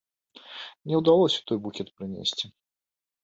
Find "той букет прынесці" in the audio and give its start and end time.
1.51-2.45